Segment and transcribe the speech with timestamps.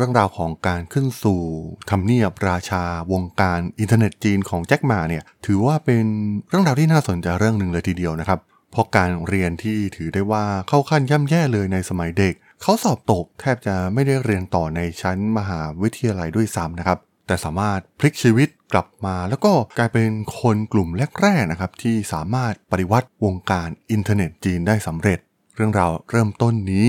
[0.00, 1.42] รื่องราวของการขึ้นสู่
[1.90, 6.04] ทำเนียบราชาวงการอินเทอร์เน็ตจีนของแจ็คหม่าเนี่ยถือว่าเป็น
[6.48, 8.40] เรื่องราวที่น่าสนใจเรื่องหนึ่งเลยทีเดียวนะครับ
[8.72, 20.10] เพราะการเรียนที่ถือได้ว่าเข้าขั้นย่ำแย่เลยในสมัยเด็ก เขาสอบตกแทบจะไม่ได้เรียนต่อในชั้นมหาวิทยาลัยด้วยซ้ำนะครับแต่สามารถพลิกชีวิตกลับมา แล้วก็กลายเป็น
[20.40, 20.88] คนกลุ่ม
[21.22, 25.18] แรกๆนะครับที่สามารถปฏิวัติวงการอินเทอร์เน็ตจีนได้สำเร็จ
[25.56, 26.88] เรื่องราวเริ่มต้นนี้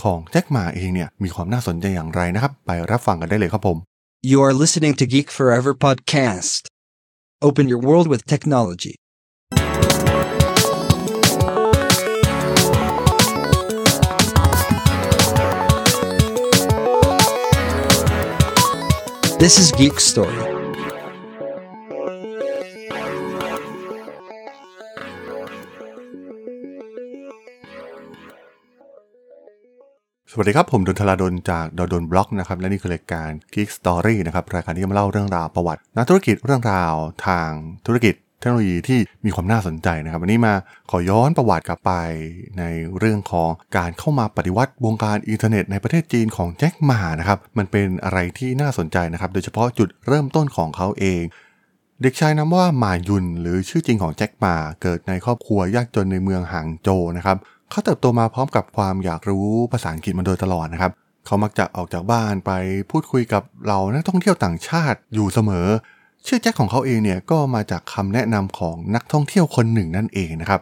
[0.00, 3.78] ของแจ็คหมาเองเนี่ยมีความน่าสนใจอย่างไรนะครับ ไปรับฟังกันได้เลยครับผม
[4.32, 6.62] You are listening to Geek Forever podcast.
[7.48, 8.94] Open your world with technology.
[19.40, 20.51] This is Geek Story.
[30.34, 36.94] สวัสดีครับ ผมด.ดล จาก ด.ดล็อกนะครับและนี่คือรายการ Geek Story นะครับรายการที่จะมาเล่าเรื่องราวประวัตินักธุรกิจเรื่องราว
[37.26, 37.50] ทาง
[37.86, 40.54] ธุรกิจเทคโนโลยีที่มีความน่าสนใจนะครับวันนี้มา
[40.90, 41.92] ขอย้อนประวัติกลับไป
[42.58, 42.64] ใน
[42.98, 51.22] เรื่องของการเข้ามาปฏิวัติวงการอินเทอร์เน็ตในประเทศจีนของแจ็คหม่านะครับมันเป็นอะไรที่น่าสนใจนะครับโดยเฉพาะจุดเริ่มต้นของเขาเอง
[52.02, 57.38] เด็กชายนามว่าหม่าหยุนหรือชื่อจริงของแจ็คหม่าเกิดในครอบครัวยากจนในเมืองหางโจวนะครับ
[57.72, 60.92] เขาเติบโตมาพร้อมกับความอยากรู้ภาษาอังกฤษมาโดยตลอดนะครับ
[61.26, 62.52] เขามักจะออกจากบ้านไป
[62.90, 65.66] พูดคุยกับเรานักท่องเที่ยวต่างชาติอยู่เสมอ
[66.26, 70.60] ชื่อแจ็คของเขาเองเนี่ยก็มาจากคำแนะนำของนักท่องเที่ยวคนหนึ่งนั่นเองนะครับ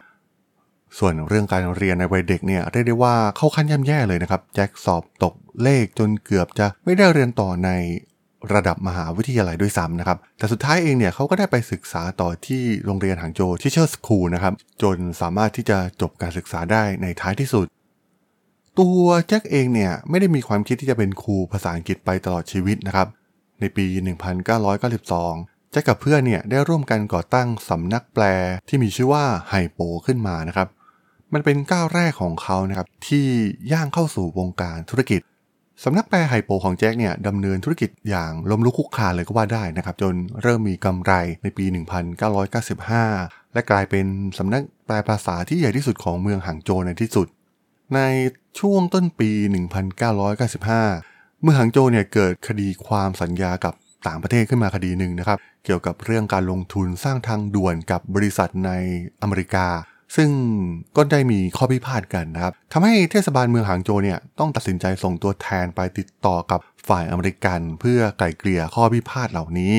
[0.97, 7.69] ส่วนเรื่องการเรียนในวัยเด็กเนี่ยเรียกได้ว่าเข้าขั้นย่ำแย่เลยนะครับ แจ็คสอบตกเลขจนเกือบจะไม่ได้เรียนต่อใน
[8.53, 17.65] ระดับมหาวิทยาลัยด้วยซ้ำนะครับ แต่สุดท้ายเองเนี่ยเขาก็ได้ไปศึกษาต่อที่โรงเรียนหางโจที่เชอร์สคูลนะครับ จนสามารถที่จะจบการศึกษาได้ในท้ายที่สุด
[18.79, 23.07] ตัวแจ็คเองเนี่ยไม่ได้มีความคิดที่จะเป็นครูภาษาอังกฤษไปตลอดชีวิตนะครับ
[23.59, 23.85] ในปี
[24.73, 28.23] 1992 แจ็คกับเพื่อนเนี่ยได้ร่วมกันก่อตั้งสำนักแปล
[28.67, 30.67] ที่มีชื่อว่าไฮโปขึ้นมานะครับ
[31.33, 33.25] มันเป็นก้าวแรกของเขานะครับที่
[33.71, 35.21] ย่างเข้าสู่วงการธุรกิจ
[35.83, 41.65] สำนักแปลไฮโปของแจ็คเนี่ยดำเนินธุรกิจอย่างล้มลุกคุกคลานเลยก็ว่าได้นะครับ จนเริ่มมีกำไรในปี
[42.59, 44.05] 1995 และกลายเป็น
[44.37, 47.27] สำนักแปลภาษาที่ใหญ่ที่สุดของเมืองหางโจวในที่สุด
[47.95, 47.99] ใน
[48.59, 49.31] ช่วงต้นปี
[49.97, 53.73] 1995 เมื่อหางโจวเนี่ยเกิดคดีความสัญญากับ
[54.07, 58.71] ต่างประเทศขึ้นมาคดีหนึ่งนะครับ เกี่ยวกับเรื่องการลงทุนสร้างทางด่วนกับบริษัทใน
[59.21, 59.67] อเมริกา
[60.15, 60.29] ซึ่ง
[60.95, 69.75] ก็ได้มีข้อพิพาทกันนะครับทำให้เทศบาลเมืองหางโจเนี่ยต้องตัดสินใจส่งตัวแทนไปติดต่อกับฝ่ายอเมริกัน เพื่อไกล่เกลี่ยข้อพิพาทเหล่านี้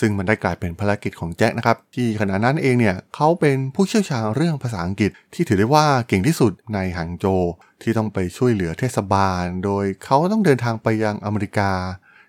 [0.00, 7.26] ซึ่งมันได้กลายเป็นภารกิจของแจ็คนะครับ ที่ขณะนั้นเองเนี่ยเขาเป็นผู้เชี่ยวชาญเรื่องภาษาอังกฤษ ที่ถือได้ว่าเก่งที่สุดในหางโจ
[7.82, 11.70] ที่ต้องไปช่วยเหลือเทศบาล โดยเขาต้องเดินทางไปยังอเมริกา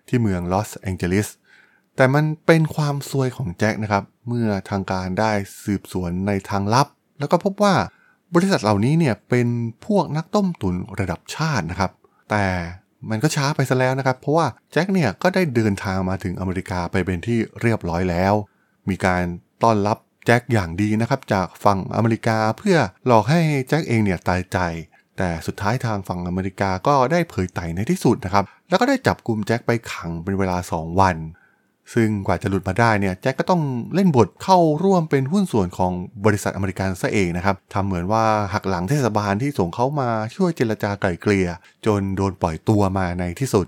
[0.08, 1.28] ที่เมืองลอสแองเจลิส
[1.98, 5.32] แต่มันเป็นความซวยของแจ็คนะครับ เมื่อทางการได้
[5.64, 6.88] สืบสวนในทางลับ
[7.20, 7.74] แล้วก็พบว่า
[8.34, 9.48] บริษัทเหล่านี้เนี่ยเป็น
[9.86, 11.92] พวกนักต้มตุ๋นระดับชาตินะครับ
[12.30, 12.46] แต่
[13.10, 18.34] มันก็ช้าไปซะแล้วนะครับ เพราะว่าแจ็คเนี่ยก็ได้เดินทางมาถึงอเมริกาไปเป็นที่เรียบร้อยแล้ว
[18.90, 19.24] มีการ
[19.64, 24.58] ต้อนรับแจ็คอย่างดีนะครับจากฝั่งอเมริกาเพื่อหลอกให้แจ็คเองเนี่ยตายใจ
[25.18, 31.18] แต่สุดท้ายทางฝั่งอเมริกาก็ได้เผยไต่ในที่สุดนะครับ แล้วก็ได้จับกลุ่มแจ็คไปขังเป็นเวลา 2 วัน
[31.94, 33.62] ซึ่งกว่าจะหลุดมาได้เนี่ยแจ็คก็ต้อง
[33.94, 35.92] เล่นบทเข้าร่วมเป็นหุ้นส่วนของ
[36.26, 41.50] บริษัทอเมริกันซะเองนะครับทำเหมือนว่าหักหลังเทศบาลที่ส่งเขามาช่วยเจรจาไกล่เกลี่ย
[41.86, 43.66] จนโดนปล่อยตัวมาในที่สุด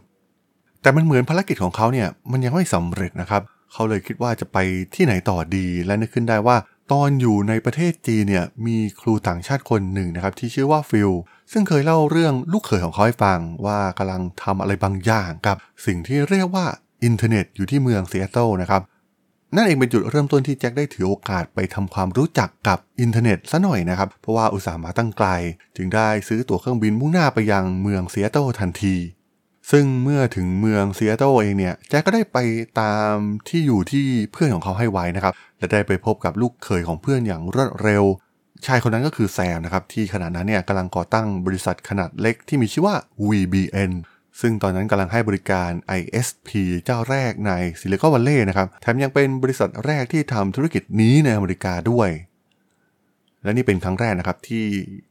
[0.81, 3.41] แต่มันเหมือนภารกิจของเขาเนี่ยมันยังไม่สำเร็จนะครับ
[3.73, 4.57] เขาเลยคิดว่าจะไป
[4.95, 6.57] ที่ไหนต่อดีและนึกขึ้นได้ว่า
[6.91, 11.11] ตอนอยู่ในประเทศจีนเนี่ยมีครูต่างชาติคนหนึ่งนะครับที่ชื่อว่าฟิล
[11.51, 15.55] ซึ่งเคยเล่าเรื่องลูกเขยของเขาให้ฟังว่ากำลังทำอะไรบางอย่างกับ
[15.85, 16.65] สิ่งที่เรียกว่า
[17.03, 18.81] อินเทอร์เน็ตอยู่ที่เมืองซีแอตเทิลนะครับ
[19.55, 25.27] นั่นเองเป็นจุดเริ่มต้นที่แจ็คได้ถือโอกาสไปทำความรู้จักกับอินเทอร์เน็ตซะหน่อยนะครับ เพราะว่าอุตส่าห์มาตั้งไกล
[25.75, 28.95] จึงได้ซื้อตั๋วเครื่องบินมุ่งหน้าไปยังเมืองซีแอตเทิลทันที
[29.71, 32.37] ซึ่งเมื่อถึงเมืองซีแอตเทิลเองเนี่ยแจ็คก็ได้ไป
[32.79, 33.13] ตาม
[33.47, 38.03] ที่อยู่ที่เพื่อนของเขาให้ไว้นะครับและได้ไปพบกับลูกเขยของเพื่อนอย่างรวดเร็ว
[38.65, 42.95] ชายคนนั้นก็คือแซมนะครับ ที่ขณะนั้นเนี่ยกำลังก่อตั้งบริษัทขนาดเล็กที่มีชื่อว่า
[43.29, 43.91] VBN
[44.41, 46.49] ซึ่งตอนนั้นกำลังให้บริการ ISP
[46.85, 52.09] เจ้าแรกในซิลิคอนวัลเลย์นะครับ แถมยังเป็นบริษัทแรกที่ทำธุรกิจนี้ในอเมริกาด้วย
[53.43, 54.65] และนี่เป็นครั้งแรกนะครับที่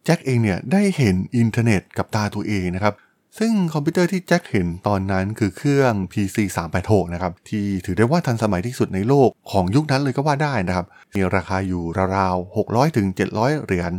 [0.05, 2.95] แจ็คเองเนี่ยได้เห็นอินเทอร์เน็ตกับตาตัวเองนะครับ
[3.39, 6.37] ซึ่งคอมพิวเตอร์ที่แจ็คเห็นตอนนั้นคือเครื่อง PC
[6.77, 11.83] 386นะครับ ที่ถือได้ว่าทันสมัยที่สุดในโลกของยุคนั้นเลยก็ว่าได้นะครับ มีราคาอยู่
[12.17, 13.93] ราวๆ600ถึง700 เหรียญ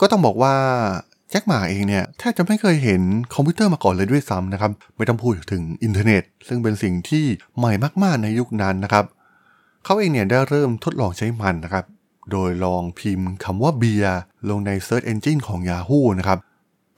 [0.00, 0.54] ก็ต้องบอกว่า
[1.30, 3.02] แจ็คหม่าเองเนี่ยแทบจะไม่เคยเห็น
[3.34, 7.24] คอมพิวเตอร์มาก่อนเลยด้วยซ้ำนะครับ ไม่ต้องพูดถึงอินเทอร์เน็ต ซึ่งเป็นสิ่งที่
[7.58, 7.72] ใหม่
[8.02, 9.04] มากๆในยุคนั้นนะครับ
[9.84, 11.84] เขาเองเนี่ยได้เริ่มทดลองใช้มันนะครับ
[12.30, 14.18] โดยลองพิมพ์คำว่าเบียร์
[14.50, 16.38] ลงใน Search Engine ของ Yahoo นะครับ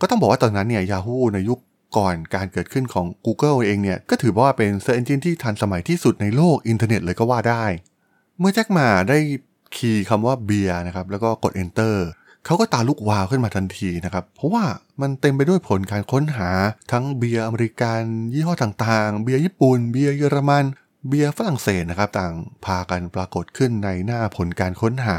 [0.01, 1.59] ก็ต้องบอกว่าตอนนั้นเนี่ย Yahoo ในยุค
[1.97, 7.65] ก่อนการเกิดขึ้นของ Google เองเนี่ย ก็ถือว่าเป็น Search Engine ที่ทันสมัยที่สุดในโลกอินเทอร์เน็ตเลยก็ว่าได้
[8.39, 9.19] เมื่อแจ็คหม่าได้
[9.77, 11.97] คีย์คำว่าเบียร์นะครับแล้วก็กด Enter
[12.45, 14.65] เขาก็ตาลุกวาวขึ้นมาทันทีนะครับ เพราะว่า
[15.01, 16.51] มันเต็มไปด้วยผลการค้นหา
[16.93, 18.01] ทั้งเบียร์อเมริกัน
[18.33, 20.65] ยี่ห้อต่างๆ เบียร์ญี่ปุ่น เบียร์เยอรมัน
[21.09, 22.35] เบียร์ฝรั่งเศสนะครับ ต่าง
[22.65, 25.19] พากันปรากฏขึ้นในหน้าผลการค้นหา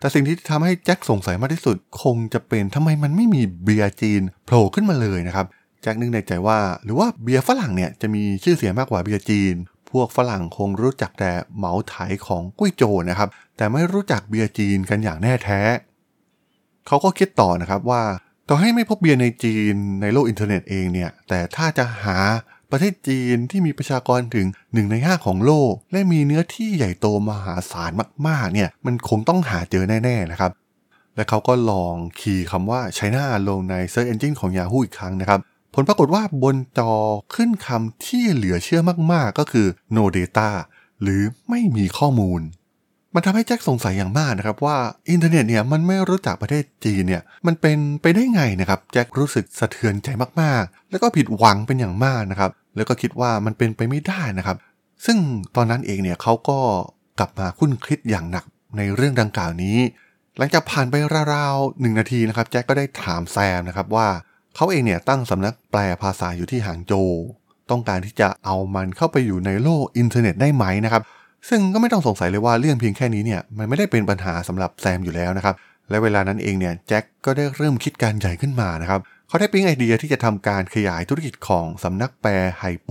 [0.00, 5.46] แต่สิ่งที่ทำให้แจ็คสงสัยมากที่สุด คงจะเป็นทำไมมันไม่มีเบียร์จีนโผล่ขึ้นมาเลยนะครับ
[5.82, 9.54] แจ็คนึกในใจว่า หรือว่าเบียร์ฝรั่งเนี่ยจะมีชื่อเสียงมากกว่าเบียร์จีน
[9.90, 11.94] พวกฝรั่งคงรู้จักแต่เหมาไถ
[12.26, 15.60] ของกุ้ยโจวนะครับ แต่ไม่รู้จักเบียร์จีนกันอย่างแน่แท้
[16.86, 18.02] เขาก็คิดต่อนะครับว่า
[18.48, 22.18] ต่อให้ไม่พบเบียร์ในจีนในโลกอินเทอร์เน็ตเองเนี่ยแต่ถ้าจะหา
[22.70, 27.90] ประเทศจีนที่มีประชากรถึง 1 ใน 5 ของโลก และมีเนื้อที่ใหญ่โตมหาศาล
[28.28, 30.52] มากๆเนี่ยมันคงต้องหาเจอแน่ๆนะครับ
[31.16, 35.40] และเขาก็ลองคีย์คำว่า China ลงใน Search Engine ของ Yahoo อีกครั้งนะครับ
[35.74, 36.92] ผลปรากฏว่าบนจอ
[37.34, 38.80] ขึ้นคำที่เหลือเชื่อ
[39.12, 39.66] มากๆ ก็คือ
[39.96, 40.50] no data
[41.02, 42.40] หรือไม่มีข้อมูล
[43.14, 44.76] มันทำให้แจ็คสงสัยอย่างมากนะครับว่า
[45.10, 50.08] อินเทอร์เน็ตเนี่ยมันไม่รู้จักประเทศจีนเนี่ยมันเป็นไปได้ไงนะครับแจ็ครู้สึกสะเทือนใจ
[50.40, 54.56] มากๆ แล้วก็ผิดหวังเป็นอย่างมากนะครับแล้วก็คิดว่ามันเป็นไปไม่ได้นะครับ
[55.06, 55.18] ซึ่ง
[55.56, 56.58] ตอนนั้นเองเนี่ยเขาก็
[57.18, 58.44] กลับมาคุ้นคิดอย่างหนัก
[58.76, 59.78] ในเรื่องดังกล่าวนี้
[60.38, 60.94] หลังจากผ่านไป
[61.34, 64.08] ราวๆหนึ่งนาทีนะครับแจ็คก็ได้ถามแซมนะครับว่า
[64.56, 66.92] เขาเองเนี่ยตั้งสำนักแปลภาษาอยู่ที่หางโจว
[67.70, 71.02] ต้องการที่จะเอามันเข้าไปอยู่ในโลกอินเทอร์เน็ตได้ไหมนะครับ
[71.48, 75.54] ซึ่งก็ไม่ต้องสงสัยเลยว่าเรื่องเพียงแค่นี้เนี่ยมันไม่ได้เป็นปัญหาสำหรับแซมอยู่แล้วนะครับ
[75.90, 82.90] และเวลานั้นเองเนี่ยแจ็คก็ได้เริ่มคิดการใหญ่ขึ้นมานะครับเขาได้ปิ๊งไอเดียที่จะทำการขยายธุรกิจของสำนักแปลไฮโป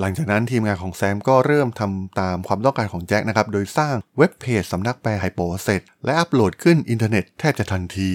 [0.00, 8.10] หลังจากนั้นทีมงานของแซมก็เริ่มทำตามความต้องการของแจ็คนะครับโดยสร้างเว็บเพจสำนักแปลไฮโปเสร็จ และอัปโหลดขึ้นอินเทอร์เน็ตแทบจะทันที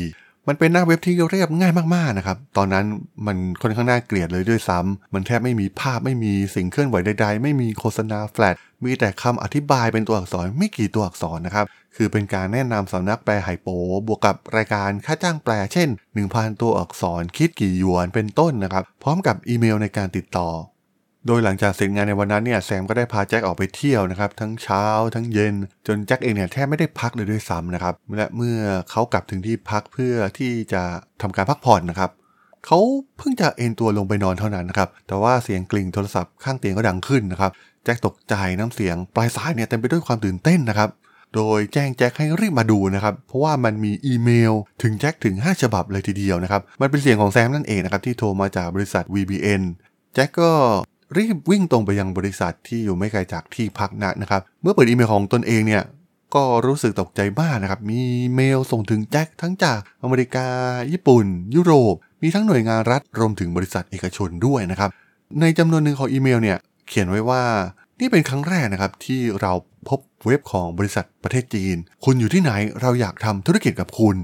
[0.47, 2.85] มันเป็นหน้าเว็บที่เรียบง่ายมากๆนะครับ ตอนนั้น
[3.27, 11.65] มันค่อนข้างน่าเกลียดเลยด้วยซ้ำมันแทบไม่มีภาพไม่มีสิ่งเคลื่อนไหวใดๆ ไม่มีโฆษณาแฟลช มีแต่คำอธิบายเป็นตัวอักษรไม่กี่ตัวอักษรนะครับ
[11.95, 13.67] คือเป็นการแนะนำสำนักแปลไฮโป
[14.07, 15.89] บวกกับรายการค่าจ้างแปล เช่น
[16.25, 20.49] 1,000 ตัวอักษรคิดกี่หยวนเป็นต้นนะครับ พร้อมกับอีเมลในการติดต่อ
[21.27, 24.83] โดยหลังจากเสร็จงานในวันนั้นเนี่ยแซมก็ได้พาแจ็คออกไปเที่ยวนะครับทั้งเช้า
[25.15, 25.55] ทั้งเย็น
[25.87, 28.57] จนแจ็คเองเนี่ยแทบไม่ได้พักเลยด้วยซ้ำนะครับและเมื่อ
[28.91, 30.83] เขากลับถึงที่พักเพื่อที่จะ
[31.21, 32.11] ทำการพักผ่อนนะครับ
[32.65, 32.79] เขา
[33.17, 37.51] เพิ่งจะเอนตัวลงไปนอนเท่านั้นนะครับแต่ว่าเสียงกลิ่งโทรศัพท์ข้างเตียงก็ดังขึ้นนะครับ
[37.83, 40.89] แจ็คตกใจน้ำเสียงปลายสายเนี่ยเต็มไปด้วยความตื่นเต้นนะครับ
[41.35, 49.61] โดยแจ้งแจ็คให้รีบมาดูนะครับ เพราะว่ามันมีอีเมลถึงแจ็คถึง 5 ฉบับเลยทีเดียวนะครับ มันเป็นเสียงของแซมนั่นเองนะครับที่โทรมาจากบริษัท VBN
[50.13, 50.51] แจ็คก็
[51.17, 55.83] รีบวิ่งตรงไปยังบริษัทที่อยู่ไม่ไกลจากที่พักนัดนะครับ เมื่อเปิดอีเมลของตนเองเนี่ย
[56.35, 58.01] ก็รู้สึกตกใจมากนะครับ มี
[58.35, 60.47] เมลส่งถึงแจ็คทั้งจากอเมริกา
[60.91, 61.25] ญี่ปุ่น
[61.55, 64.89] ยุโรป มีทั้งหน่วยงานรัฐ รวมถึงบริษัทเอกชนด้วยนะครับ
[65.41, 66.57] ในจำนวนหนึ่งของอีเมลเนี่ย
[66.87, 67.43] เขียนไว้ว่า
[67.99, 69.51] นี่เป็นครั้งแรกนะครับ ที่เรา
[69.89, 71.75] พบเว็บของบริษัทประเทศจีน
[72.05, 72.51] คุณอยู่ที่ไหน
[72.81, 74.15] เราอยากทำธุรกิจกับคุณ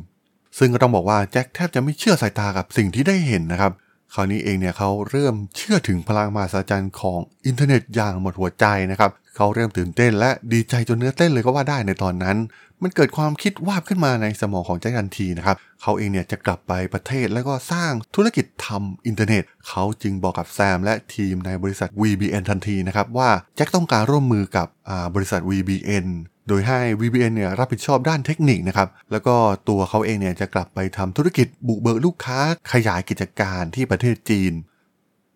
[0.57, 3.71] ซึ่งก็ต้องบอกว่าแจ็คแทบจะไม่เชื่อสายตากับสิ่งที่ได้เห็นนะครับ
[4.15, 12.37] คราวนี้เองเนี่ยเขาเริ่มเชื่อถึงพลังมหัศจรรย์ของอินเทอร์เน็ตอย่างหมดหัวใจนะครับเขาเริ่มตื่นเต้นและดีใจจนเนื้อเต้นเลยก็ว่าได้ในตอนนั้น
[12.83, 24.67] มันเกิดความคิดวาบขึ้นมาในสมองของแจ็คทันทีนะครับเขาเองเนี่ยจะกลับไปประเทศแล้วก็สร้างธุรกิจทำอินเทอร์เน็ต เขาจึงบอกกับแซมและทีมในบริษัท VBN ทันทีนะครับว่าแจ็คต้องการร่วมมือกับ
[25.15, 26.07] บริษัท VBN
[26.47, 29.35] โดยให้ VBN เนี่ยรับผิดชอบด้านเทคนิคนะครับ แล้วก็
[29.69, 32.39] ตัวเขาเองเนี่ยจะกลับไปทำธุรกิจบุกเบิกลูกค้า
[32.73, 34.53] ขยายกิจการที่ประเทศจีน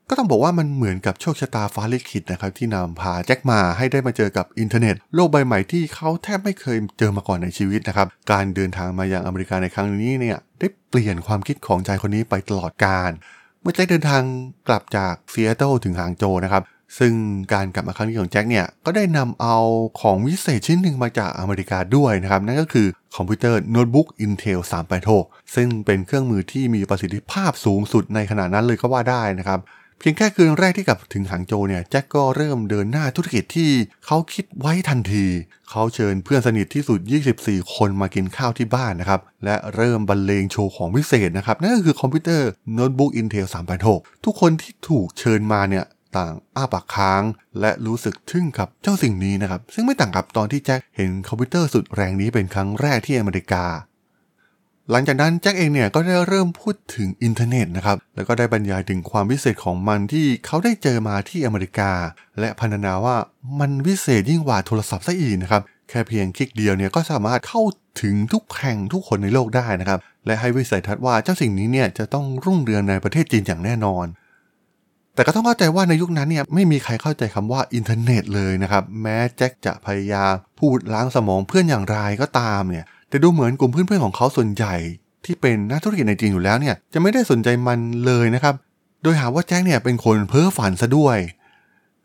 [0.10, 13.12] ก็ต้องบอกว่ามันเหมือนกับโชคชะตาฟ้าลิขิตนะครับที่นำพาแจ็คมาให้ได้มาเจอกับอินเทอร์เน็ต โลกใบใหม่ที่เขาแทบไม่เคยเจอมาก่อนในชีวิตนะครับ การเดินทางมายังอเมริกาในครั้งนี้เนี่ยได้เปลี่ยนความคิดของชายคนนี้ไปตลอดกาล
[13.62, 14.22] เมื่อแจ็คเดินทาง
[14.68, 16.64] กลับจากซีแอตเทิลถึงหางโจวนะครับ
[16.98, 17.14] ซึ่ง
[17.54, 19.58] การกลับมาครั้งนี้ของแจ็คเนี่ย ก็ได้นำเอา
[20.02, 24.60] ของวิเศษชิ้นหนึ่งมาจากอเมริกาด้วยนะครับ นั่นก็คือคอมพิวเตอร์โน้ตบุ๊ก Intel
[25.08, 29.62] 386 ซึ่งเป็นเครื่องมือที่มีประสิทธิภาพสูงสุดในขณะนั้นเลยก็ว่าได้นะครับ
[30.00, 33.70] เพียงแค่คืนแรกที่กลับถึงหางโจวเนี่ยแจ็คก็เริ่มเดินหน้าธุรกิจที่
[34.06, 35.26] เขาคิดไว้ทันที
[35.70, 37.00] เขาเชิญเพื่อนสนิทที่สุด
[37.38, 43.48] 24 คนมากินข้าวที่บ้านนะครับ และเริ่มบรรเลงโชว์ของพิเศษนะครับ นั่นก็คือคอมพิวเตอร์โน้ตบุ๊ก Intel
[43.86, 45.86] 386 ทุกคนที่ถูกเชิญมาเนี่ย
[46.18, 47.24] ต่างอ้าปากค้าง
[47.60, 53.66] และรู้สึกทึ่งกับเจ้าสิ่งนี้นะครับ ซึ่งไม่ต่างกับตอนที่แจ็คเห็นคอมพิวเตอร์สุดแรงนี้เป็นครั้งแรกที่อเมริกา
[54.92, 61.92] หลังจากนั้นแจ็คเองเนี่ยก็ได้เริ่มพูดถึงอินเทอร์เน็ตนะครับ แล้วก็ได้บรรยายถึงความพิเศษของมันที่เขาได้เจอมาที่อเมริกา
[62.40, 63.18] และพรรณนาว่า
[63.60, 67.62] มันวิเศษยิ่งกว่าโทรศัพท์ซะอีกนะครับแค่เพียงคลิกเดียวเนี่ยก็สามารถเข้า
[68.02, 74.06] ถึงทุกแห่งทุกคนในโลกได้นะครับ และให้วิสัยทัศน์ว่าเจ้าสิ่งนี้เนี่ยจะต้องรุ่งเรืองในประเทศจีนอย่างแน่นอน
[75.20, 84.76] แต่ก็ต้องเข้าใจว่าในยุคนั้นเนี่ยไม่มีใครเข้าใจคำว่าอินเทอร์เน็ตเลยนะครับ แม้แจ็คจะพยายามพูดล้างสมองเพื่อนอย่างไรก็ตามเนี่ย แต่ดูเหมือนกลุ่มเพื่อนๆของเขาส่วนใหญ่
[85.26, 88.56] ที่เป็นนักธุรกิจในจีนอยู่แล้วเนี่ยจะไม่ได้สนใจมันเลยนะครับ
[89.04, 91.18] โดยหาว่าแจ็คเนี่ยเป็นคนเพ้อฝันซะด้วย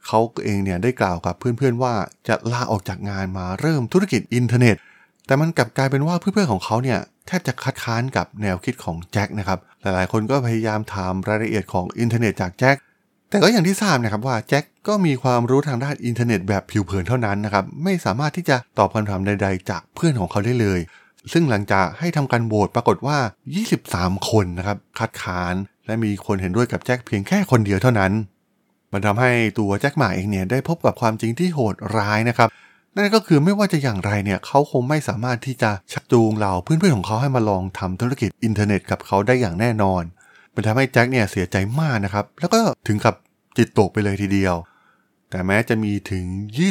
[0.06, 1.94] เขาเองเนี่ยได้กล่าวกับเพื่อนๆว่า
[2.28, 4.76] จะลาออกจากงานมาเริ่มธุรกิจอินเทอร์เน็ต
[5.26, 12.76] แต่มันกลับกลายเป็นว่าเพื่อนๆของเขาเนี่ยแทบจะคัดค้านกับแนวคิดของแจ็คนะครับ หลายๆ คนก็พยายามถามรายละเอียดของอินเทอร์เน็ตจากแจ็ค
[13.34, 20.80] แต่ก็อย่างที่ทราบนะครับว่าแจ็คก็มีความรู้ทางด้านอินเทอร์เน็ตแบบผิวเผินเท่านั้นนะครับไม่สามารถที่จะตอบคำถามใด ๆ จากเพื่อนของเขาได้เลย
[21.32, 23.18] ซึ่งหลังจากให้ทำการโหวตปรากฏว่า
[23.72, 25.54] 23 คนนะครับคัดค้าน
[25.86, 28.12] และมีคนเห็นด้วยกับแจ็คเพียงแค่คนเดียวเท่านั้น
[28.92, 32.48] มันทำให้ตัวแจ็คหม่าเองเนี่ยได้พบกับความจริงที่โหดร้ายนะครับ
[32.96, 40.02] นั่นก็คือไม่ว่าจะอย่างไรเนี่ยเขาคงไม่สามารถที่จะชักจูงเหล่าเพื่อนๆของเขาให้มาลองทำธุรกิจอินเทอร์เน็ตกับเขาได้อย่างแน่นอน
[40.54, 43.14] มันทำให้แจ็คเนี่ยเสียใจมากนะครับ แล้วก็ถึงกับ
[43.56, 44.54] จิตตกไปเลยทีเดียว
[45.30, 46.24] แต่แม้จะมีถึง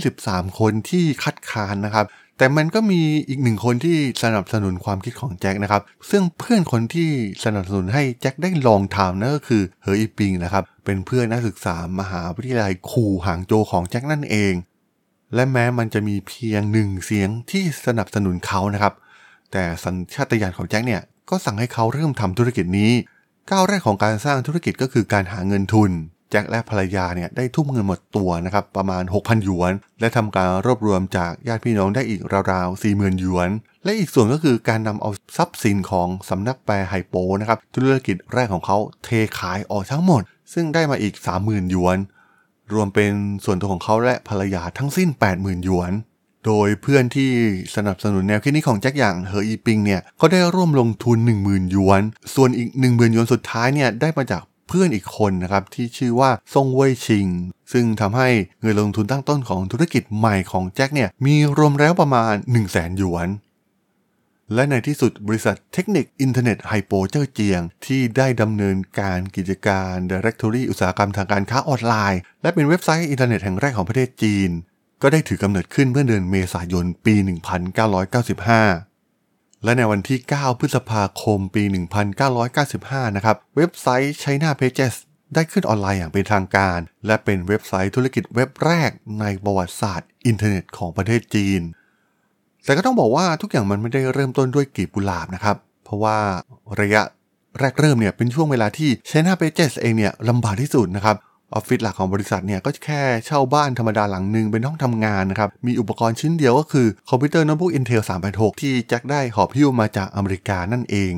[0.08, 2.06] 23 คนที่คัดค้านนะครับ
[2.38, 7.10] แต่มันก็มีอีกหนึ่งคนที่สนับสนุนความคิดของแจ็คนะครับ ซึ่งเพื่อนคนที่
[7.44, 14.54] สนับสนุนให้แจ็คได้ลองทำนั่นก็คือเฮอร์อีปิงนะครับ เป็นเพื่อนนักศึกษามหาวิทยาลัยคูหางโจของแจ็คนั่นเอง
[15.36, 18.94] และแม้มันจะมีเพียงหนึ่งเสียงที่สนับสนุนเขานะครับ
[19.52, 22.92] แต่สัญชาตญาณของแจ็คเนี่ยก็สั่งให้เขาเริ่มทำธุรกิจนี้
[23.52, 25.92] ก้าวแรกของการสร้างธุรกิจก็คือการหาเงินทุน
[26.32, 32.22] แจ็คและภรรยาเนี่ยได้ทุ่มเงินหมดตัวนะครับประมาณ 6,000 หยวน และทำการรวบรวมจากญาติพี่น้องได้อีก
[32.52, 33.50] ราวๆ 40,000 หยวน
[33.84, 39.10] และอีกส่วนก็คือการนำเอาทรัพย์สินของสำนักแปลไฮโปนะครับธุรกิจแรกของเขาเท
[39.40, 40.22] ขายออกทั้งหมด
[40.54, 41.98] ซึ่งได้มาอีก 30,000 หยวน
[42.74, 43.12] รวมเป็น
[43.46, 45.92] ส่วนตัวของเขาและภรรยาทั้งสิ้น 80,000 หยวน
[46.46, 47.32] โดยเพื่อนที่
[47.76, 52.02] สนับสนุนแนวคิดนี้ของแจ็คอย่างเหออีปิงเนี่ยก็ได้ร่วมลงทุน 10,000 หยวน
[52.36, 57.28] ส่วนอีก 10,000 หยวนสุดท้ายเนี่ยได้มาจากเพื่อนอีกคนนะครับที่ชื่อว่าซงเว่ยชิง
[57.72, 58.30] ซึ่งทำให้
[58.62, 63.28] เงินลงทุนตั้งต้นของธุรกิจใหม่ของแจ็คเนี่ยมีรวมแล้วประมาณ 1 0 0 0 0แสนหยวน
[64.54, 74.50] และในที่สุดบริษัทเทคนิคอินเทอร์เน็ตไฮโปเจ้อเจียง ที่ได้ดำเนินการกิจการ Directory อุตสาหกรรมทางการค้าออนไลน์ และเป็นเว็บไซต์อินเทอร์เน็ตแห่งแรกของประเทศจีน
[75.04, 77.16] ก็ได้ถือกำเนิดขึ้นเมื่อเดือนเมษายนปี
[78.80, 81.64] 1995 และในวันที่ 9 พฤษภาคมปี
[82.20, 84.94] 1995 นะครับ เว็บไซต์ China Pages
[85.34, 91.62] ได้ขึ้นออนไลน์อย่างเป็นทางการ และเป็นเว็บไซต์ธุรกิจเว็บแรกในประวัติศาสตร์อินเทอร์เน็ตของประเทศจีน
[92.66, 96.18] แต่ก็ต้องบอกว่าทุกอย่างมันไม่ได้เริ่มต้นด้วยกีบกุหลาบนะครับ เพราะว่า
[96.82, 97.02] ระยะ
[97.60, 101.18] แรกเริ่มเนี่ยเป็นช่วงเวลาที่ China Pages เองเนี่ยลำบากที่สุดนะครับ
[101.54, 111.14] ออฟฟิศหลักของบริษัทเนี่ยก็แค่เช่าบ้านธรรมดาหลังหนึ่งเป็นห้องทำงานนะครับ มีอุปกรณ์ชิ้นเดียวก็คือคอมพิวเตอร์โน้ตบุ๊ก Intel 386 ที่แจ็คได้หอบหิ้วมาจากอเมริกานั่นเอง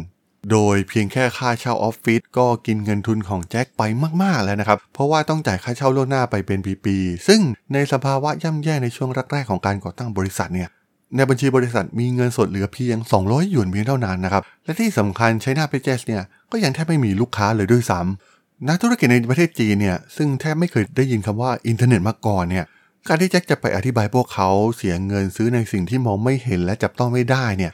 [0.51, 3.81] โดยเพียงแค่ค่าเช่าออฟฟิศก็กินเงินทุนของแจ็คไป
[4.23, 7.41] มากๆแล้วนะครับ เพราะว่าต้องจ่ายค่าเช่าล่วงหน้าไปเป็นปีๆซึ่ง
[7.73, 10.69] ในสภาวะย่ำแย่ในช่วงแรกๆของการก่อตั้งบริษัทเนี่ย
[11.15, 18.34] ในบัญชีบริษัทมีเงินสดเหลือเพียง 200 หยวนเพียงเท่านั้นนะครับ และที่สำคัญ China Pages เนี่ยก็ยังแทบไม่มีลูกค้าเลยด้วยซ้ำ
[18.67, 22.65] นักธุรกิจในประเทศจีนเนี่ยซึ่งแทบไม่เคยได้ยินคำว่าอินเทอร์เน็ตมาก่อนเนี่ย
[23.07, 27.71] การที่แจ็คจะไปอธิบายพวกเขาเสียเงินซื้อในสิ่งที่มองไม่เห็นและจับต้องไม่ได้เนี่ย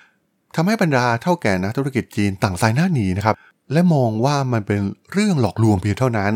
[0.56, 3.36] ทำให้บรรดาเท่าแก่นักธุรกิจจีนต่างสายหน้าหนีนะครับ
[3.72, 4.80] และมองว่ามันเป็น
[5.12, 6.34] เรื่องหลอกลวงเพียงเท่านั้น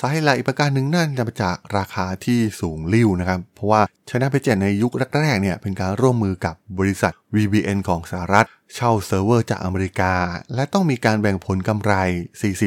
[0.00, 10.14] สาเหตุหลักอีกประการหนึ่งนั่นจะมาจากราคาที่สูงลิ่วนะครับ เพราะว่า China p a g e ในยุคแรกๆเนี่ยเป็นการร่วมมือกับบริษัท VBN ของสหรัฐ เช่าเซิร์ฟเวอร์จากอเมริกา
[10.54, 11.92] และต้องมีการแบ่งผลกำไร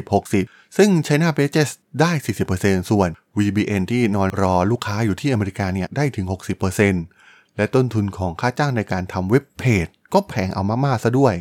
[0.04, 1.70] 40-60 ซึ่ง China Pages
[2.02, 2.12] ได้
[2.52, 6.26] 40%ส่วน VBN ที่นอนรอลูกค้าอยู่ที่อเมริกาเนี่ยได้ถึง
[6.92, 11.36] 60%และต้นทุนของค่าจ้างในการทำเว็บเพจก็แพงเอามากๆซะด้วย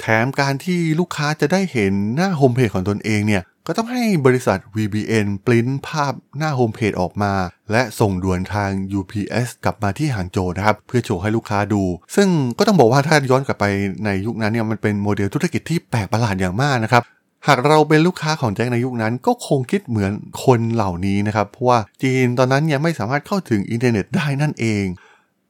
[0.00, 7.32] แถมการที่ลูกค้าจะได้เห็นหน้าโฮมเพจของตนเองเนี่ย ก็ต้องให้บริษัท VBN ปริ้นภาพหน้าโฮมเพจออกมา
[7.72, 11.82] และส่งด่วนทาง UPS กลับมาที่หางโจวนะครับ เพื่อโชว์ให้ลูกค้าดู
[12.16, 13.64] ซึ่งก็ต้องบอกว่าถ้าย้อนกลับไป
[14.04, 17.02] ในยุคนั้นเนี่ยมันเป็นโมเดลธุรกิจที่แปลกประหลาดอย่างมากนะครับ
[17.46, 20.12] หากเราเป็นลูกค้าของแจ็คในยุคนั้นก็คงคิดเหมือน
[20.44, 24.84] คนเหล่านี้นะครับ เพราะว่าจีนตอนนั้นยังไม่สามารถเข้าถึงอินเทอร์เน็ตได้นั่นเอง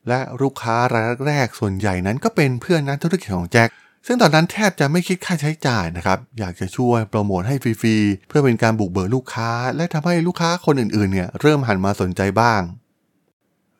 [0.09, 3.69] และลูกค้ารายแรกส่วนใหญ่นั้นก็เป็นเพื่อนนักธุรกิจของแจ็ค
[4.11, 12.61] ซึ่งตอนนั้นแทบจะไม่คิดค่าใช้จ่ายนะครับ อยากจะช่วยโปรโมทให้ฟรีๆ เพื่อเป็นการบุกเบิกลูกค้า และทำให้ลูกค้าคนอื่นๆ เนี่ยเริ่มหันมาสนใจบ้าง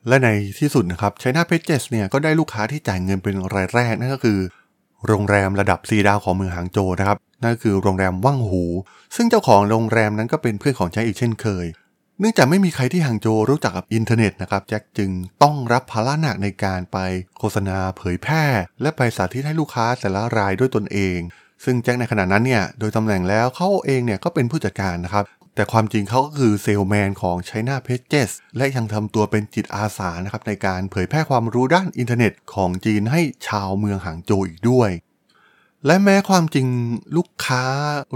[0.09, 4.39] และในที่สุดนะครับ China Pages เนี่ยก็ได้ลูกค้าที่จ่ายเงินเป็นรายแรกนั่นก็คือ
[5.07, 8.65] โรงแรมระดับ 4 ดาวของเมืองหางโจวนะครับนั่นก็คือโรงแรมว่างหู
[9.17, 11.67] ซึ่งเจ้าของโรงแรมนั้นก็เป็นเพื่อนของแจ็คอีกเช่นเคย
[12.21, 15.11] เนื่องจากไม่มีใครที่หางโจวรู้จักกับอินเทอร์เน็ตนะครับแจ็คจึง
[15.43, 16.99] ต้องรับภาระหนักในการไป
[17.39, 18.45] โฆษณาเผยแพร่
[18.83, 21.19] และไปสาธิตให้ลูกค้าแต่ละรายด้วยตนเอง
[21.65, 34.91] ซึ่งแจ็คในขณะนั้นเนี่ยโดยตำแหน่งแล้วเขาเองเนี่ยก็เป็นผู้จัดการนะครับแต่ความจริงเขาก็คือเซลส์แมนของ China Pages และยังทำตัวเป็นจิตอาสานะครับในการเผยแพร่ความรู้ด้านอินเทอร์เน็ตของจีนให้ชาวเมืองหางโจวอีกด้วย
[35.89, 36.67] และแม้ความจริง
[37.17, 37.63] ลูกค้า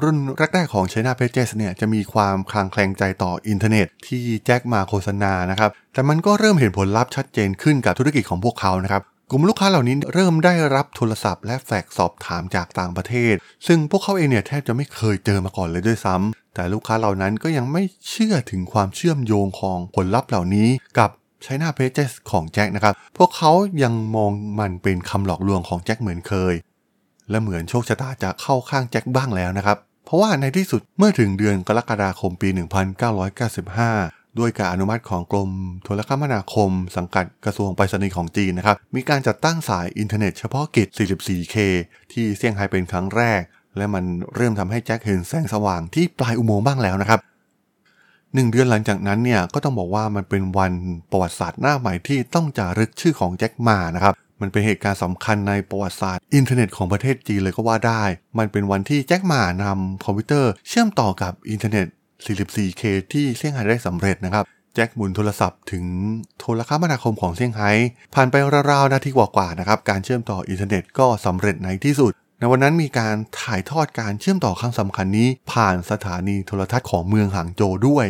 [0.03, 0.19] รุ่น
[0.55, 13.35] แรกๆของ China Pages เนี่ยจะมีความคลางแคลงใจต่ออินเทอร์เน็ตที่แจ็คมาโฆษณานะครับ แต่มันก็เริ่มเห็นผลลัพธ์ชัดเจนขึ้นกับธุรกิจของพวกเขานะครับกลุ่มลูกค้าเหล่านี้เริ่มได้รับโทรศัพท์และแฟกสอบถามจากต่างประเทศ
[13.67, 21.11] ซึ่งพวกเขาเองเนี่ยแทบจะไม่เคยเจอมาก่อนเลยด้วยซ้ำแต่ลูกค้าเหล่านั้นก็ยังไม่เชื่อถึงความเชื่อมโยงของผลลัพธ์เหล่านี้กับ
[21.45, 23.53] China Pages ของแจ็คนะครับ พวกเขา
[23.83, 26.55] ยังมองมันเป็นคำหลอกลวงของแจ็คเหมือนเคย
[27.31, 32.49] และเหมือนโชคชะตาจะเข้าข้างแจ็คบ้างแล้วนะครับ เพราะว่าในที่สุดเมื่อถึงเดือนกรกฎาคมปี
[33.05, 35.51] 1995 ด้วยการอนุมัติของกรม
[35.85, 41.57] โทรคมนาคม สังกัดกระทรวงไปรษณีย์ของจีนนะครับ มีการจัดตั้งสายอินเทอร์เน็ตเฉพาะกิจ 44K
[42.13, 43.43] ที่เซี่ยงไฮ้เป็นครั้งแรก
[43.77, 47.21] และมันเริ่มทำให้แจ็คเห็นแสงสว่างที่ปลายอุโมงค์บ้างแล้วนะครับ
[48.35, 50.73] หนึ่งเดือนหลังจากนั้นเนี่ยก็ต้องบอกว่ามันเป็นวัน
[51.11, 58.03] ประวัติศาสตร์หน้าใหม่ที่ต้องจารึกชื่อของแจ็คหม่านะครับ มันเป็นเหตุการณ์สำคัญในประวัติศาสตร์อินเทอร์เน็ตของประเทศจีนเลยก็ว่าได้
[58.39, 61.87] มันเป็นวันที่แจ็คหม่านำคอมพิวเตอร์เชื่อมต่อกับอินเทอร์เน็ต
[62.25, 62.83] 44K
[63.13, 64.45] ที่เซี่ยงไฮ้ได้สำเร็จนะครับ
[64.75, 65.85] แจ็คหมุนโทรศัพท์ถึง
[66.39, 67.71] โทรคมนาคมของเซี่ยงไฮ้
[68.15, 68.35] ผ่านไป
[68.71, 78.07] ราวๆนาทีกว่าๆนะครับการเชื่อมต่ออินเทอร์เน็ตก็สำเร็จในที่สุด ในวันนั้นมีการถ่ายทอดการเชื่อมต่อครั้งสำคัญนี้ ผ่านสถานีโทรทัศน์ของเมืองหางโจวด้วย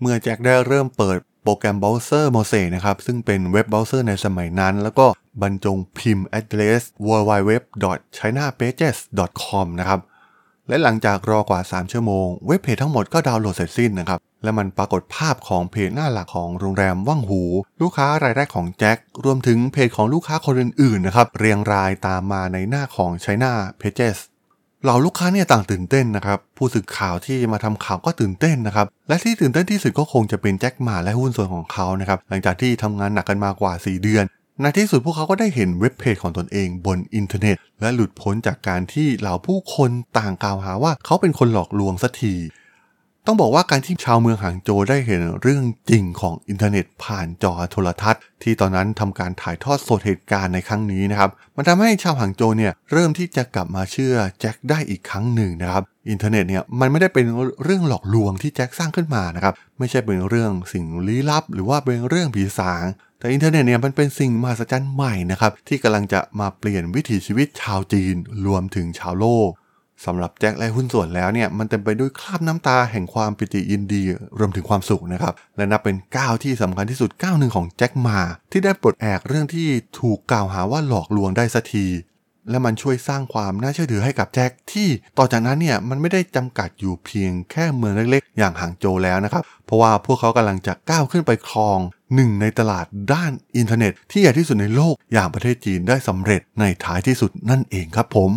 [0.00, 5.06] เมื่อแจ็คได้เริ่มเปิด โปรแกรมเบราว์เซอร์ Mosaic นะครับ ซึ่งเป็นเว็บเบราว์เซอร์ในสมัยนั้น แล้วก็
[5.42, 10.00] บรรจงพิมพ์ address www.chinapages.com นะครับ
[10.68, 17.42] และหลังจากรอกว่า 3 ชั่วโมง เว็บเพจทั้งหมดก็ดาวน์โหลดเสร็จสิ้นนะครับ และมันปรากฏภาพของเพจหน้าหลักของโรงแรมว่างหู
[17.80, 24.18] ลูกค้ารายแรกของแจ็ครวมถึงเพจของลูกค้าคนอื่นๆนะครับ เรียงรายตามมาในหน้าของ China Pages
[24.82, 34.24] เหล่าลูกค้าเนี่ยต่างตื่นเต้นนะครับ ผู้สื่อข่าวที่มาทำข่าวก็ตื่นเต้นนะครับ และที่ตื่นเต้นที่สุดก็คงจะเป็นแจ็คหมาและหุ้นส่วนของเขานะครับ หลังจากที่ทำงานหนักกันมากว่า 4 เดือน
[34.60, 42.34] ในที่สุดพวกเขาก็ได้เห็นเว็บเพจของตนเองบนอินเทอร์เน็ต และหลุดพ้นจากการที่เหล่าผู้คนต่างกล่าวหาว่าเขาเป็นคนหลอกลวงสักที
[43.30, 57.26] ต้องบอกว่าการที่ชาวเมืองหางโจวได้เห็นเรื่องจริงของอินเทอร์เน็ตผ่านจอโทรทัศน์ ที่ตอนนั้นทำการถ่ายทอดสดเหตุการณ์ในครั้งนี้นะครับ มันทำให้ชาวหางโจวเนี่ยเริ่มที่จะกลับมาเชื่อแจ็คได้อีกครั้งหนึ่งนะครับอินเทอร์เน็ตเนี่ยมันไม่ได้เป็น
[57.64, 62.84] เรื่องหลอกลวงที่แจ็คสร้างขึ้นมานะครับไม่ใช่เป็นเรื่องสิ่งลี้ลับ หรือว่าเป็นเรื่องผีสาง
[63.18, 69.50] แต่อินเทอร์เน็ตเนี่ยมันเป็นสิ่งมหัศจรรย์ใหม่นะครับที่กำลังจะมาเปลี่ยนวิถีชีวิตชาวจีนรวมถึงชาวโลก
[70.06, 74.02] สำหรับแจ็คและหุ้นส่วนแล้วเนี่ยมันเต็มไปด้วยคราบน้ำตาแห่งความปิติยินดี
[74.38, 78.18] รวมถึงความสุขนะครับ และนับเป็นก้าวที่สำคัญที่สุดก้าวหนึ่งของแจ็คมา
[78.52, 79.68] ที่ได้ปลดแอกเรื่องที่
[80.00, 81.86] ถูกกล่าวหาว่าหลอกลวงได้สักที
[82.50, 91.78] และมันช่วยสร้างความน่าเชื่อถือให้กับแจ็คที่ต่อจากนั้นเนี่ยมันไม่ได้จำกัดอยู่เพียงแค่เมืองเล็กๆ อย่างหางโจวแล้วนะครับ เพราะว่าพวกเขากำลังจะก้าวขึ้นไปครอง
[92.14, 98.30] หนึ่งในตลาดด้านอินเทอร์เน็ต ที่ใหญ่ที่สุดในโลกอย่างประเทศจีนได้สำเร็จในท้ายที่สุดนั่นเองครับผม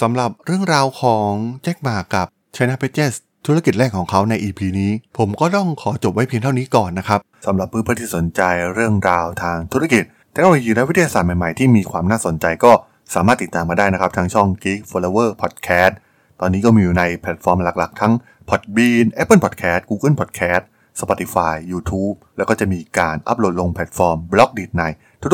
[0.00, 1.30] สำหรับเรื่องราวของ
[1.62, 2.26] แจ็คหม่ากับ
[2.56, 3.14] China Pages
[3.46, 8.40] ธุรกิจแรกของเขาใน EP นี้ ผมก็ต้องขอจบไว้เพียงเท่านี้ก่อนนะครับสำหรับเพื่อนๆที่สนใจ
[8.74, 10.02] เรื่องราวทางธุรกิจ
[10.32, 12.72] เทคโนโลยีและวิทยาศาสตร์ใหม่ๆ ที่มีความน่าสนใจก็
[13.14, 15.94] สามารถติดตามมาได้นะครับทางช่อง Geek Forever Podcast
[16.40, 18.12] ตอนนี้ก็มีอยู่ในแพลตฟอร์มหลักๆ ทั้ง
[18.48, 20.62] Podbean Apple Podcast Google Podcast
[21.00, 24.82] Spotify YouTube แล้วก็จะมีการอัปโหลดลงแพลตฟอร์ม Blockdit ใน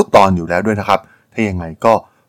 [0.01, 1.01] ทุกๆตอนอยู่แล้วด้วยนะครับ
[1.33, 1.93] ถ้ายังไงก็